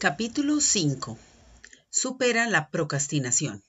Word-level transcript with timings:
Capítulo 0.00 0.62
5. 0.62 1.18
Supera 1.90 2.48
la 2.48 2.70
procrastinación. 2.70 3.62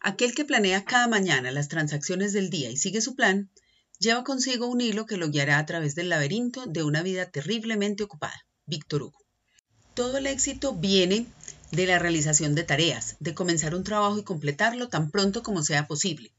Aquel 0.00 0.34
que 0.34 0.46
planea 0.46 0.86
cada 0.86 1.08
mañana 1.08 1.50
las 1.50 1.68
transacciones 1.68 2.32
del 2.32 2.48
día 2.48 2.70
y 2.70 2.78
sigue 2.78 3.02
su 3.02 3.16
plan, 3.16 3.50
lleva 3.98 4.24
consigo 4.24 4.66
un 4.66 4.80
hilo 4.80 5.04
que 5.04 5.18
lo 5.18 5.28
guiará 5.28 5.58
a 5.58 5.66
través 5.66 5.94
del 5.94 6.08
laberinto 6.08 6.64
de 6.64 6.84
una 6.84 7.02
vida 7.02 7.30
terriblemente 7.30 8.02
ocupada. 8.02 8.46
Víctor 8.64 9.02
Hugo. 9.02 9.18
Todo 9.92 10.16
el 10.16 10.26
éxito 10.26 10.74
viene 10.74 11.26
de 11.70 11.84
la 11.84 11.98
realización 11.98 12.54
de 12.54 12.62
tareas, 12.62 13.16
de 13.20 13.34
comenzar 13.34 13.74
un 13.74 13.84
trabajo 13.84 14.16
y 14.16 14.24
completarlo 14.24 14.88
tan 14.88 15.10
pronto 15.10 15.42
como 15.42 15.62
sea 15.62 15.86
posible. 15.86 16.32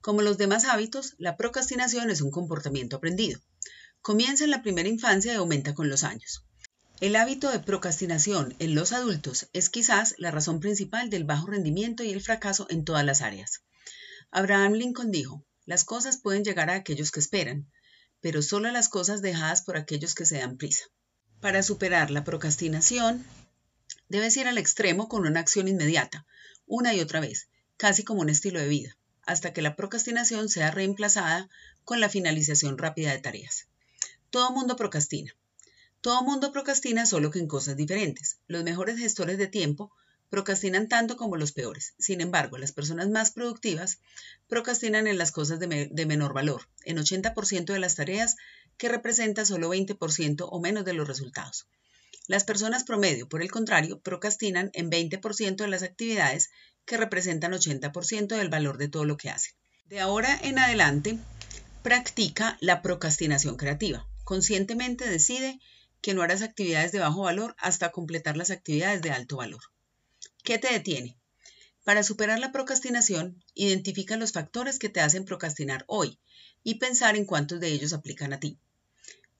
Como 0.00 0.22
los 0.22 0.38
demás 0.38 0.64
hábitos, 0.64 1.16
la 1.18 1.36
procrastinación 1.36 2.08
es 2.08 2.22
un 2.22 2.30
comportamiento 2.30 2.96
aprendido. 2.96 3.38
Comienza 4.00 4.44
en 4.44 4.52
la 4.52 4.62
primera 4.62 4.88
infancia 4.88 5.34
y 5.34 5.36
aumenta 5.36 5.74
con 5.74 5.90
los 5.90 6.02
años. 6.02 6.45
El 6.98 7.14
hábito 7.14 7.50
de 7.50 7.60
procrastinación 7.60 8.56
en 8.58 8.74
los 8.74 8.94
adultos 8.94 9.50
es 9.52 9.68
quizás 9.68 10.14
la 10.16 10.30
razón 10.30 10.60
principal 10.60 11.10
del 11.10 11.24
bajo 11.24 11.48
rendimiento 11.48 12.02
y 12.02 12.10
el 12.10 12.22
fracaso 12.22 12.66
en 12.70 12.86
todas 12.86 13.04
las 13.04 13.20
áreas. 13.20 13.60
Abraham 14.30 14.72
Lincoln 14.72 15.10
dijo, 15.10 15.44
las 15.66 15.84
cosas 15.84 16.16
pueden 16.16 16.42
llegar 16.42 16.70
a 16.70 16.74
aquellos 16.74 17.10
que 17.10 17.20
esperan, 17.20 17.70
pero 18.22 18.40
solo 18.40 18.70
las 18.70 18.88
cosas 18.88 19.20
dejadas 19.20 19.60
por 19.60 19.76
aquellos 19.76 20.14
que 20.14 20.24
se 20.24 20.38
dan 20.38 20.56
prisa. 20.56 20.84
Para 21.42 21.62
superar 21.62 22.10
la 22.10 22.24
procrastinación, 22.24 23.26
debes 24.08 24.34
ir 24.38 24.46
al 24.46 24.56
extremo 24.56 25.06
con 25.06 25.26
una 25.26 25.40
acción 25.40 25.68
inmediata, 25.68 26.24
una 26.66 26.94
y 26.94 27.00
otra 27.00 27.20
vez, 27.20 27.50
casi 27.76 28.04
como 28.04 28.22
un 28.22 28.30
estilo 28.30 28.58
de 28.58 28.68
vida, 28.68 28.96
hasta 29.26 29.52
que 29.52 29.60
la 29.60 29.76
procrastinación 29.76 30.48
sea 30.48 30.70
reemplazada 30.70 31.50
con 31.84 32.00
la 32.00 32.08
finalización 32.08 32.78
rápida 32.78 33.10
de 33.12 33.18
tareas. 33.18 33.68
Todo 34.30 34.50
mundo 34.50 34.76
procrastina 34.76 35.36
todo 36.06 36.22
mundo 36.22 36.52
procrastina 36.52 37.04
solo 37.04 37.32
que 37.32 37.40
en 37.40 37.48
cosas 37.48 37.76
diferentes. 37.76 38.38
Los 38.46 38.62
mejores 38.62 38.96
gestores 38.96 39.38
de 39.38 39.48
tiempo 39.48 39.90
procrastinan 40.30 40.88
tanto 40.88 41.16
como 41.16 41.36
los 41.36 41.50
peores. 41.50 41.94
Sin 41.98 42.20
embargo, 42.20 42.58
las 42.58 42.70
personas 42.70 43.08
más 43.08 43.32
productivas 43.32 43.98
procrastinan 44.46 45.08
en 45.08 45.18
las 45.18 45.32
cosas 45.32 45.58
de, 45.58 46.06
menor 46.06 46.32
valor, 46.32 46.68
en 46.84 46.98
80% 46.98 47.72
de 47.72 47.80
las 47.80 47.96
tareas 47.96 48.36
que 48.76 48.88
representa 48.88 49.44
solo 49.44 49.74
20% 49.74 50.46
o 50.48 50.60
menos 50.60 50.84
de 50.84 50.92
los 50.92 51.08
resultados. 51.08 51.66
Las 52.28 52.44
personas 52.44 52.84
promedio, 52.84 53.28
por 53.28 53.42
el 53.42 53.50
contrario, 53.50 53.98
procrastinan 53.98 54.70
en 54.74 54.92
20% 54.92 55.56
de 55.56 55.68
las 55.68 55.82
actividades 55.82 56.50
que 56.84 56.98
representan 56.98 57.50
80% 57.50 58.28
del 58.28 58.48
valor 58.48 58.78
de 58.78 58.86
todo 58.86 59.04
lo 59.04 59.16
que 59.16 59.30
hacen. 59.30 59.54
De 59.86 59.98
ahora 59.98 60.38
en 60.40 60.60
adelante, 60.60 61.18
practica 61.82 62.58
la 62.60 62.80
procrastinación 62.80 63.56
creativa. 63.56 64.06
Conscientemente 64.22 65.10
decide 65.10 65.58
que 66.06 66.14
no 66.14 66.22
harás 66.22 66.42
actividades 66.42 66.92
de 66.92 67.00
bajo 67.00 67.22
valor 67.22 67.56
hasta 67.58 67.90
completar 67.90 68.36
las 68.36 68.50
actividades 68.50 69.02
de 69.02 69.10
alto 69.10 69.38
valor. 69.38 69.62
¿Qué 70.44 70.56
te 70.56 70.72
detiene? 70.72 71.18
Para 71.82 72.04
superar 72.04 72.38
la 72.38 72.52
procrastinación, 72.52 73.42
identifica 73.54 74.16
los 74.16 74.30
factores 74.30 74.78
que 74.78 74.88
te 74.88 75.00
hacen 75.00 75.24
procrastinar 75.24 75.82
hoy 75.88 76.20
y 76.62 76.76
pensar 76.76 77.16
en 77.16 77.24
cuántos 77.24 77.58
de 77.58 77.72
ellos 77.72 77.92
aplican 77.92 78.32
a 78.32 78.38
ti. 78.38 78.56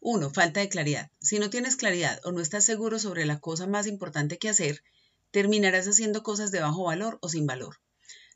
1. 0.00 0.28
Falta 0.30 0.58
de 0.58 0.68
claridad. 0.68 1.08
Si 1.20 1.38
no 1.38 1.50
tienes 1.50 1.76
claridad 1.76 2.18
o 2.24 2.32
no 2.32 2.40
estás 2.40 2.64
seguro 2.64 2.98
sobre 2.98 3.26
la 3.26 3.38
cosa 3.38 3.68
más 3.68 3.86
importante 3.86 4.36
que 4.36 4.48
hacer, 4.48 4.82
terminarás 5.30 5.86
haciendo 5.86 6.24
cosas 6.24 6.50
de 6.50 6.62
bajo 6.62 6.82
valor 6.82 7.18
o 7.22 7.28
sin 7.28 7.46
valor. 7.46 7.76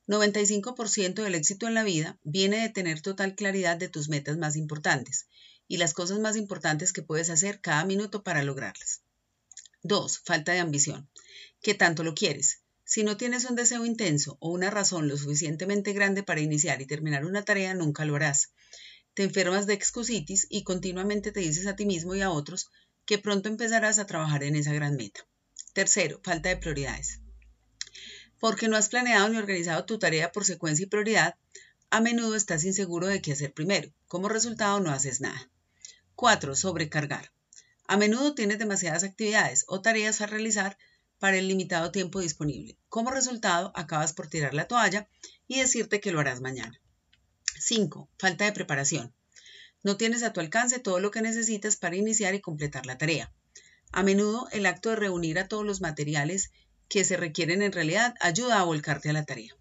95% 0.06 1.24
del 1.24 1.34
éxito 1.34 1.66
en 1.66 1.74
la 1.74 1.82
vida 1.82 2.16
viene 2.22 2.60
de 2.60 2.68
tener 2.68 3.02
total 3.02 3.34
claridad 3.34 3.76
de 3.76 3.88
tus 3.88 4.08
metas 4.08 4.38
más 4.38 4.54
importantes 4.54 5.26
y 5.70 5.76
las 5.76 5.94
cosas 5.94 6.18
más 6.18 6.34
importantes 6.34 6.92
que 6.92 7.00
puedes 7.00 7.30
hacer 7.30 7.60
cada 7.60 7.84
minuto 7.84 8.24
para 8.24 8.42
lograrlas. 8.42 9.02
2. 9.84 10.18
Falta 10.24 10.50
de 10.50 10.58
ambición. 10.58 11.08
¿Qué 11.62 11.74
tanto 11.74 12.02
lo 12.02 12.16
quieres? 12.16 12.62
Si 12.84 13.04
no 13.04 13.16
tienes 13.16 13.44
un 13.44 13.54
deseo 13.54 13.84
intenso 13.84 14.36
o 14.40 14.50
una 14.50 14.68
razón 14.68 15.06
lo 15.06 15.16
suficientemente 15.16 15.92
grande 15.92 16.24
para 16.24 16.40
iniciar 16.40 16.82
y 16.82 16.86
terminar 16.86 17.24
una 17.24 17.44
tarea, 17.44 17.72
nunca 17.72 18.04
lo 18.04 18.16
harás. 18.16 18.50
Te 19.14 19.22
enfermas 19.22 19.68
de 19.68 19.74
excusitis 19.74 20.48
y 20.50 20.64
continuamente 20.64 21.30
te 21.30 21.38
dices 21.38 21.68
a 21.68 21.76
ti 21.76 21.86
mismo 21.86 22.16
y 22.16 22.20
a 22.20 22.30
otros 22.30 22.72
que 23.04 23.18
pronto 23.18 23.48
empezarás 23.48 24.00
a 24.00 24.06
trabajar 24.06 24.42
en 24.42 24.56
esa 24.56 24.72
gran 24.72 24.96
meta. 24.96 25.24
Tercero, 25.72 26.20
falta 26.24 26.48
de 26.48 26.56
prioridades. 26.56 27.20
Porque 28.40 28.66
no 28.66 28.76
has 28.76 28.88
planeado 28.88 29.28
ni 29.28 29.36
organizado 29.36 29.84
tu 29.84 30.00
tarea 30.00 30.32
por 30.32 30.44
secuencia 30.44 30.82
y 30.82 30.88
prioridad, 30.88 31.36
a 31.90 32.00
menudo 32.00 32.34
estás 32.34 32.64
inseguro 32.64 33.06
de 33.06 33.22
qué 33.22 33.30
hacer 33.30 33.54
primero. 33.54 33.92
Como 34.08 34.28
resultado, 34.28 34.80
no 34.80 34.90
haces 34.90 35.20
nada. 35.20 35.48
4. 36.20 36.54
Sobrecargar. 36.54 37.32
A 37.86 37.96
menudo 37.96 38.34
tienes 38.34 38.58
demasiadas 38.58 39.04
actividades 39.04 39.64
o 39.68 39.80
tareas 39.80 40.20
a 40.20 40.26
realizar 40.26 40.76
para 41.18 41.38
el 41.38 41.48
limitado 41.48 41.92
tiempo 41.92 42.20
disponible. 42.20 42.76
Como 42.90 43.10
resultado, 43.10 43.72
acabas 43.74 44.12
por 44.12 44.28
tirar 44.28 44.52
la 44.52 44.68
toalla 44.68 45.08
y 45.48 45.60
decirte 45.60 45.98
que 45.98 46.12
lo 46.12 46.20
harás 46.20 46.42
mañana. 46.42 46.78
5. 47.58 48.10
Falta 48.18 48.44
de 48.44 48.52
preparación. 48.52 49.14
No 49.82 49.96
tienes 49.96 50.22
a 50.22 50.34
tu 50.34 50.40
alcance 50.40 50.78
todo 50.78 51.00
lo 51.00 51.10
que 51.10 51.22
necesitas 51.22 51.76
para 51.76 51.96
iniciar 51.96 52.34
y 52.34 52.42
completar 52.42 52.84
la 52.84 52.98
tarea. 52.98 53.32
A 53.90 54.02
menudo 54.02 54.46
el 54.52 54.66
acto 54.66 54.90
de 54.90 54.96
reunir 54.96 55.38
a 55.38 55.48
todos 55.48 55.64
los 55.64 55.80
materiales 55.80 56.50
que 56.90 57.02
se 57.06 57.16
requieren 57.16 57.62
en 57.62 57.72
realidad 57.72 58.14
ayuda 58.20 58.60
a 58.60 58.64
volcarte 58.64 59.08
a 59.08 59.14
la 59.14 59.24
tarea. 59.24 59.56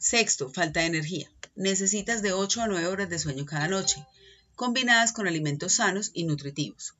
Sexto, 0.00 0.48
falta 0.48 0.80
de 0.80 0.86
energía. 0.86 1.30
Necesitas 1.54 2.22
de 2.22 2.32
8 2.32 2.62
a 2.62 2.66
9 2.66 2.86
horas 2.86 3.10
de 3.10 3.18
sueño 3.18 3.44
cada 3.44 3.68
noche 3.68 4.06
combinadas 4.54 5.12
con 5.12 5.26
alimentos 5.26 5.74
sanos 5.74 6.10
y 6.14 6.24
nutritivos, 6.24 6.94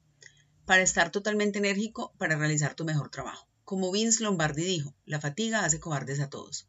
para 0.65 0.83
estar 0.83 1.11
totalmente 1.11 1.59
enérgico 1.59 2.13
para 2.19 2.37
realizar 2.37 2.75
tu 2.75 2.85
mejor 2.85 3.11
trabajo. 3.11 3.49
Como 3.65 3.91
Vince 3.93 4.23
Lombardi 4.23 4.65
dijo, 4.65 4.95
la 5.07 5.21
fatiga 5.21 5.65
hace 5.65 5.81
cobardes 5.81 6.21
a 6.21 6.29
todos. 6.29 6.69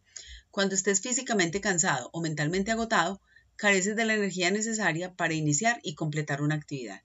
Cuando 0.51 0.75
estés 0.75 1.01
físicamente 1.01 1.59
cansado 1.59 2.09
o 2.13 2.22
mentalmente 2.22 2.72
agotado, 2.72 3.22
careces 3.56 3.96
de 3.96 4.06
la 4.06 4.13
energía 4.13 4.51
necesaria 4.51 5.13
para 5.13 5.34
iniciar 5.34 5.79
y 5.84 5.96
completar 5.96 6.41
una 6.41 6.56
actividad. 6.56 7.02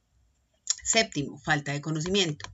Séptimo, 0.85 1.39
falta 1.39 1.73
de 1.73 1.81
conocimiento. 1.81 2.49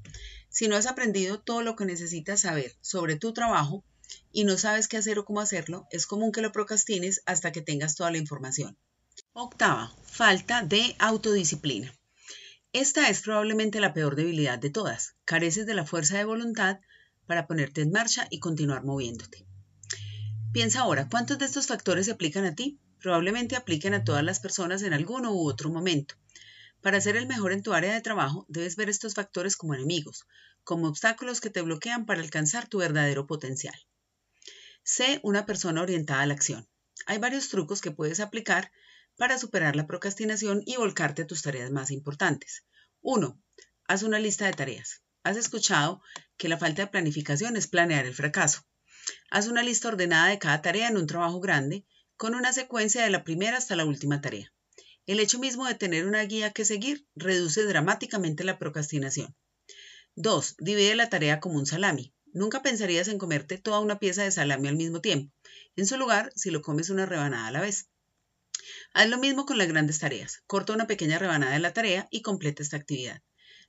Si 0.49 0.69
no 0.69 0.77
has 0.77 0.87
aprendido 0.87 1.41
todo 1.41 1.63
lo 1.63 1.77
que 1.77 1.85
necesitas 1.85 2.41
saber 2.41 2.75
sobre 2.81 3.17
tu 3.17 3.33
trabajo 3.33 3.85
y 4.33 4.45
no 4.45 4.57
sabes 4.57 4.89
qué 4.89 4.97
hacer 4.97 5.19
o 5.19 5.25
cómo 5.25 5.41
hacerlo, 5.41 5.87
es 5.91 6.07
común 6.07 6.33
que 6.33 6.41
lo 6.41 6.53
procrastines 6.53 7.23
hasta 7.27 7.53
que 7.53 7.63
tengas 7.63 7.97
toda 7.97 8.11
la 8.11 8.19
información. 8.19 8.79
Octava, 9.39 9.93
falta 10.07 10.63
de 10.63 10.97
autodisciplina. 10.99 11.95
Esta 12.73 13.11
es 13.11 13.21
probablemente 13.21 13.81
la 13.81 13.93
peor 13.93 14.17
debilidad 14.17 14.59
de 14.59 14.71
todas. 14.71 15.15
Careces 15.27 15.67
de 15.67 15.75
la 15.75 15.85
fuerza 15.85 16.17
de 16.17 16.25
voluntad 16.25 16.81
para 17.27 17.47
ponerte 17.47 17.83
en 17.83 17.91
marcha 17.91 18.27
y 18.31 18.41
continuar 18.41 18.83
moviéndote. 18.85 19.47
Piensa 20.55 20.81
ahora, 20.81 21.11
¿cuántos 21.11 21.39
de 21.39 21.45
estos 21.45 21.67
factores 21.67 22.07
se 22.07 22.13
aplican 22.13 22.47
a 22.47 22.55
ti? 22.55 22.81
Probablemente 22.99 23.57
apliquen 23.57 23.93
a 23.93 24.05
todas 24.05 24.25
las 24.25 24.41
personas 24.41 24.81
en 24.81 24.95
alguno 24.95 25.35
u 25.35 25.47
otro 25.47 25.69
momento. 25.69 26.15
Para 26.81 27.03
ser 27.03 27.17
el 27.17 27.27
mejor 27.27 27.53
en 27.53 27.63
tu 27.63 27.75
área 27.75 27.93
de 27.93 28.01
trabajo, 28.01 28.47
debes 28.49 28.77
ver 28.77 28.89
estos 28.89 29.13
factores 29.13 29.59
como 29.59 29.75
enemigos, 29.75 30.25
como 30.65 30.89
obstáculos 30.89 31.43
que 31.43 31.51
te 31.51 31.61
bloquean 31.61 32.07
para 32.07 32.23
alcanzar 32.23 32.69
tu 32.69 32.79
verdadero 32.79 33.27
potencial. 33.27 33.79
Sé 34.83 35.21
una 35.23 35.45
persona 35.45 35.83
orientada 35.83 36.23
a 36.23 36.27
la 36.27 36.33
acción. 36.33 36.67
Hay 37.05 37.19
varios 37.19 37.51
trucos 37.51 37.83
que 37.83 37.91
puedes 37.91 38.21
aplicar 38.21 38.73
para 39.17 39.39
superar 39.39 39.77
la 39.77 39.87
procrastinación 39.87 40.63
y 40.67 40.77
volcarte 40.77 41.23
a 41.23 41.27
tus 41.27 41.43
tareas 41.43 41.71
más 41.71 41.91
importantes. 41.91 42.65
1. 43.01 43.41
Haz 43.89 44.03
una 44.03 44.19
lista 44.19 44.47
de 44.47 44.53
tareas. 44.53 45.03
Has 45.23 45.37
escuchado 45.37 46.01
que 46.37 46.49
la 46.49 46.59
falta 46.59 46.83
de 46.83 46.89
planificación 46.89 47.57
es 47.57 47.67
planear 47.67 48.07
el 48.07 48.15
fracaso. 48.15 48.67
Haz 49.31 49.47
una 49.47 49.63
lista 49.63 49.89
ordenada 49.89 50.29
de 50.29 50.39
cada 50.39 50.63
tarea 50.63 50.89
en 50.89 50.97
un 50.97 51.07
trabajo 51.07 51.41
grande, 51.41 51.85
con 52.17 52.35
una 52.35 52.53
secuencia 52.53 53.03
de 53.03 53.11
la 53.11 53.25
primera 53.25 53.57
hasta 53.57 53.77
la 53.77 53.85
última 53.85 54.21
tarea. 54.21 54.53
El 55.07 55.21
hecho 55.21 55.39
mismo 55.39 55.67
de 55.67 55.75
tener 55.75 56.07
una 56.07 56.23
guía 56.25 56.53
que 56.53 56.65
seguir 56.65 57.07
reduce 57.15 57.63
dramáticamente 57.65 58.43
la 58.43 58.59
procrastinación. 58.59 59.37
2. 60.17 60.57
Divide 60.59 60.97
la 60.97 61.09
tarea 61.09 61.41
como 61.41 61.59
un 61.59 61.67
salami. 61.67 62.15
Nunca 62.33 62.63
pensarías 62.63 63.09
en 63.09 63.19
comerte 63.19 63.59
toda 63.59 63.81
una 63.81 63.99
pieza 63.99 64.25
de 64.25 64.33
salami 64.33 64.69
al 64.69 64.77
mismo 64.77 65.01
tiempo. 65.01 65.33
En 65.77 65.87
su 65.87 65.97
lugar, 65.97 66.33
si 66.35 66.51
lo 66.51 66.61
comes 66.61 66.91
una 66.91 67.07
rebanada 67.07 67.47
a 67.47 67.51
la 67.53 67.61
vez. 67.61 67.89
Haz 68.93 69.09
lo 69.09 69.19
mismo 69.19 69.47
con 69.47 69.59
las 69.59 69.69
grandes 69.69 69.99
tareas. 69.99 70.43
Corta 70.47 70.73
una 70.73 70.87
pequeña 70.87 71.19
rebanada 71.19 71.53
de 71.53 71.61
la 71.61 71.73
tarea 71.73 72.09
y 72.11 72.23
completa 72.23 72.63
esta 72.63 72.77
actividad. 72.77 73.23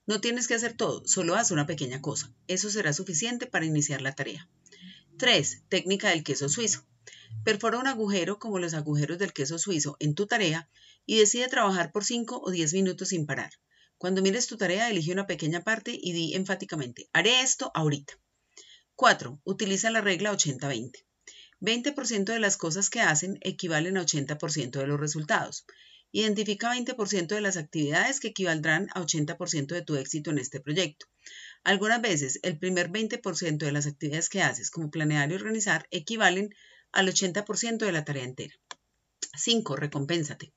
No 0.05 0.21
tienes 0.21 0.47
que 0.47 0.53
hacer 0.53 0.75
todo, 0.77 1.05
solo 1.05 1.35
haz 1.35 1.51
una 1.51 1.67
pequeña 1.67 2.01
cosa. 2.01 2.33
Eso 2.47 2.69
será 2.69 2.93
suficiente 2.93 3.45
para 3.45 3.65
iniciar 3.65 4.01
la 4.01 4.15
tarea. 4.15 4.49
3. 5.17 5.63
Técnica 5.67 6.09
del 6.09 6.23
queso 6.23 6.47
suizo. 6.47 6.85
Perfora 7.43 7.79
un 7.79 7.87
agujero 7.87 8.39
como 8.39 8.59
los 8.59 8.73
agujeros 8.73 9.17
del 9.17 9.33
queso 9.33 9.57
suizo 9.57 9.97
en 9.99 10.15
tu 10.15 10.27
tarea 10.27 10.69
y 11.05 11.17
decide 11.17 11.47
trabajar 11.47 11.91
por 11.91 12.03
5 12.05 12.41
o 12.43 12.51
10 12.51 12.73
minutos 12.73 13.09
sin 13.09 13.25
parar. 13.25 13.51
Cuando 13.97 14.21
mires 14.21 14.47
tu 14.47 14.57
tarea, 14.57 14.89
elige 14.89 15.11
una 15.11 15.25
pequeña 15.25 15.63
parte 15.63 15.97
y 15.99 16.13
di 16.13 16.35
enfáticamente, 16.35 17.09
haré 17.13 17.41
esto 17.41 17.71
ahorita. 17.73 18.13
4. 18.95 19.41
Utiliza 19.43 19.89
la 19.89 20.01
regla 20.01 20.31
80-20. 20.31 21.06
20% 21.59 22.25
de 22.25 22.39
las 22.39 22.57
cosas 22.57 22.89
que 22.89 23.01
hacen 23.01 23.39
equivalen 23.41 23.97
a 23.97 24.01
80% 24.01 24.79
de 24.79 24.87
los 24.87 24.99
resultados. 24.99 25.65
Identifica 26.11 26.73
20% 26.73 27.27
de 27.27 27.41
las 27.41 27.57
actividades 27.57 28.19
que 28.19 28.29
equivaldrán 28.29 28.87
a 28.93 29.01
80% 29.01 29.67
de 29.67 29.81
tu 29.81 29.95
éxito 29.95 30.31
en 30.31 30.37
este 30.37 30.59
proyecto. 30.59 31.07
Algunas 31.63 32.01
veces 32.01 32.39
el 32.43 32.57
primer 32.57 32.89
20% 32.89 33.57
de 33.57 33.71
las 33.71 33.87
actividades 33.87 34.29
que 34.29 34.41
haces, 34.41 34.71
como 34.71 34.89
planear 34.89 35.31
y 35.31 35.35
organizar, 35.35 35.87
equivalen 35.91 36.49
al 36.91 37.09
80% 37.09 37.85
de 37.85 37.91
la 37.91 38.05
tarea 38.05 38.23
entera. 38.23 38.55
5. 39.35 39.75
Recompénsate. 39.75 40.53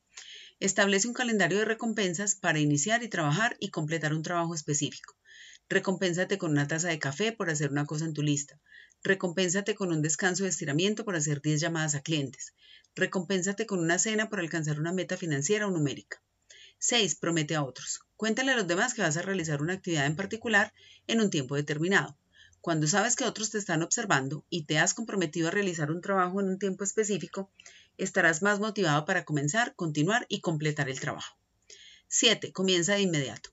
Establece 0.61 1.08
un 1.08 1.14
calendario 1.14 1.58
de 1.58 1.64
recompensas 1.64 2.35
para 2.35 2.61
iniciar 2.61 3.02
y 3.02 3.08
trabajar 3.08 3.56
y 3.61 3.70
completar 3.70 4.14
un 4.14 4.23
trabajo 4.23 4.55
específico. 4.55 5.17
Recompénsate 5.70 6.37
con 6.37 6.50
una 6.50 6.67
taza 6.67 6.88
de 6.88 6.99
café 6.99 7.31
por 7.31 7.49
hacer 7.49 7.70
una 7.70 7.87
cosa 7.87 8.05
en 8.05 8.12
tu 8.12 8.22
lista. 8.22 8.58
Recompénsate 9.05 9.76
con 9.76 9.93
un 9.93 10.02
descanso 10.02 10.43
de 10.43 10.50
estiramiento 10.50 11.05
por 11.05 11.14
hacer 11.14 11.40
10 11.40 11.61
llamadas 11.61 11.94
a 11.94 12.00
clientes. 12.00 12.55
Recompénsate 12.96 13.67
con 13.67 13.78
una 13.78 14.00
cena 14.00 14.28
por 14.28 14.40
alcanzar 14.40 14.81
una 14.81 14.93
meta 14.93 15.17
financiera 15.17 15.69
o 15.69 15.70
numérica. 15.70 16.20
6. 16.81 17.14
Promete 17.14 17.55
a 17.55 17.62
otros. 17.62 18.00
Cuéntale 18.17 18.50
a 18.50 18.56
los 18.56 18.67
demás 18.67 18.94
que 18.94 19.02
vas 19.02 19.17
a 19.17 19.22
realizar 19.22 19.62
una 19.62 19.75
actividad 19.75 20.06
en 20.06 20.17
particular 20.17 20.72
en 21.06 21.20
un 21.20 21.31
tiempo 21.31 21.55
determinado. 21.55 22.19
Cuando 22.61 22.88
sabes 22.88 23.14
que 23.14 23.25
otros 23.25 23.50
te 23.50 23.58
están 23.58 23.84
observando 23.84 24.44
y 24.50 24.64
te 24.64 24.81
has 24.81 24.93
comprometido 24.93 25.46
a 25.46 25.52
realizar 25.52 25.93
un 25.93 26.00
trabajo 26.00 26.40
en 26.40 26.49
un 26.49 26.58
tiempo 26.58 26.82
específico, 26.82 27.49
estarás 27.96 28.43
más 28.43 28.58
motivado 28.58 29.05
para 29.05 29.25
comenzar, 29.25 29.76
continuar 29.76 30.26
y 30.28 30.40
completar 30.40 30.88
el 30.88 30.99
trabajo. 30.99 31.38
7. 32.08 32.52
Comienza 32.52 32.94
de 32.94 33.02
inmediato. 33.02 33.50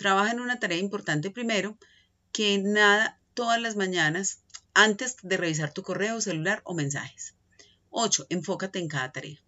Trabaja 0.00 0.30
en 0.30 0.40
una 0.40 0.58
tarea 0.58 0.78
importante 0.78 1.30
primero 1.30 1.76
que 2.32 2.56
nada 2.56 3.20
todas 3.34 3.60
las 3.60 3.76
mañanas 3.76 4.38
antes 4.72 5.16
de 5.22 5.36
revisar 5.36 5.74
tu 5.74 5.82
correo, 5.82 6.22
celular 6.22 6.62
o 6.64 6.72
mensajes. 6.72 7.34
8. 7.90 8.28
Enfócate 8.30 8.78
en 8.78 8.88
cada 8.88 9.12
tarea. 9.12 9.38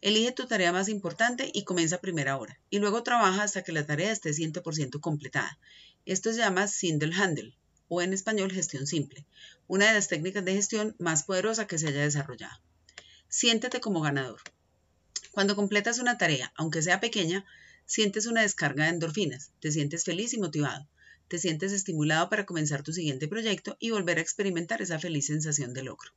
Elige 0.00 0.32
tu 0.32 0.46
tarea 0.46 0.72
más 0.72 0.88
importante 0.88 1.50
y 1.52 1.64
comienza 1.64 1.96
a 1.96 2.00
primera 2.00 2.38
hora, 2.38 2.58
y 2.70 2.78
luego 2.78 3.02
trabaja 3.02 3.42
hasta 3.42 3.62
que 3.62 3.72
la 3.72 3.84
tarea 3.84 4.10
esté 4.10 4.30
100% 4.30 5.00
completada. 5.00 5.58
Esto 6.06 6.32
se 6.32 6.38
llama 6.38 6.66
Single 6.66 7.14
Handle, 7.14 7.54
o 7.88 8.00
en 8.00 8.14
español 8.14 8.50
gestión 8.50 8.86
simple, 8.86 9.26
una 9.66 9.88
de 9.88 9.92
las 9.92 10.08
técnicas 10.08 10.46
de 10.46 10.54
gestión 10.54 10.96
más 10.98 11.24
poderosa 11.24 11.66
que 11.66 11.78
se 11.78 11.88
haya 11.88 12.00
desarrollado. 12.00 12.58
Siéntete 13.28 13.80
como 13.82 14.00
ganador. 14.00 14.40
Cuando 15.32 15.56
completas 15.56 15.98
una 15.98 16.16
tarea, 16.16 16.54
aunque 16.56 16.80
sea 16.80 17.00
pequeña, 17.00 17.44
sientes 17.90 18.26
una 18.26 18.42
descarga 18.42 18.84
de 18.84 18.90
endorfinas, 18.90 19.50
te 19.58 19.72
sientes 19.72 20.04
feliz 20.04 20.32
y 20.32 20.38
motivado, 20.38 20.88
te 21.26 21.40
sientes 21.40 21.72
estimulado 21.72 22.28
para 22.28 22.46
comenzar 22.46 22.84
tu 22.84 22.92
siguiente 22.92 23.26
proyecto 23.26 23.76
y 23.80 23.90
volver 23.90 24.18
a 24.18 24.20
experimentar 24.20 24.80
esa 24.80 25.00
feliz 25.00 25.26
sensación 25.26 25.74
de 25.74 25.82
logro. 25.82 26.12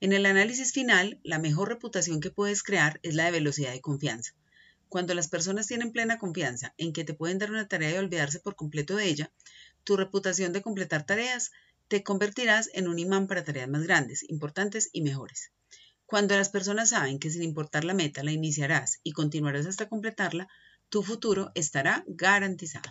En 0.00 0.14
el 0.14 0.24
análisis 0.24 0.72
final, 0.72 1.20
la 1.22 1.38
mejor 1.38 1.68
reputación 1.68 2.22
que 2.22 2.30
puedes 2.30 2.62
crear 2.62 2.98
es 3.02 3.14
la 3.14 3.26
de 3.26 3.32
velocidad 3.32 3.74
y 3.74 3.80
confianza. 3.82 4.32
Cuando 4.88 5.12
las 5.12 5.28
personas 5.28 5.66
tienen 5.66 5.92
plena 5.92 6.18
confianza 6.18 6.72
en 6.78 6.94
que 6.94 7.04
te 7.04 7.12
pueden 7.12 7.36
dar 7.36 7.50
una 7.50 7.68
tarea 7.68 7.90
y 7.90 7.98
olvidarse 7.98 8.40
por 8.40 8.56
completo 8.56 8.96
de 8.96 9.04
ella, 9.04 9.30
tu 9.84 9.98
reputación 9.98 10.54
de 10.54 10.62
completar 10.62 11.04
tareas 11.04 11.50
te 11.88 12.02
convertirás 12.02 12.70
en 12.72 12.88
un 12.88 12.98
imán 12.98 13.26
para 13.26 13.44
tareas 13.44 13.68
más 13.68 13.82
grandes, 13.82 14.22
importantes 14.30 14.88
y 14.94 15.02
mejores. 15.02 15.52
Cuando 16.06 16.36
las 16.36 16.48
personas 16.48 16.90
saben 16.90 17.18
que 17.18 17.30
sin 17.30 17.42
importar 17.42 17.84
la 17.84 17.92
meta 17.92 18.22
la 18.22 18.30
iniciarás 18.30 19.00
y 19.02 19.10
continuarás 19.10 19.66
hasta 19.66 19.88
completarla, 19.88 20.48
tu 20.88 21.02
futuro 21.02 21.52
estará 21.54 22.04
garantizado. 22.06 22.90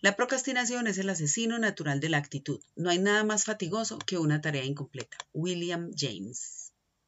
La 0.00 0.16
procrastinación 0.16 0.86
es 0.86 0.96
el 0.98 1.10
asesino 1.10 1.58
natural 1.58 2.00
de 2.00 2.08
la 2.08 2.18
actitud. 2.18 2.60
No 2.74 2.88
hay 2.88 2.98
nada 2.98 3.22
más 3.22 3.44
fatigoso 3.44 3.98
que 3.98 4.16
una 4.16 4.40
tarea 4.40 4.64
incompleta. 4.64 5.18
William 5.34 5.90
James. 5.94 6.59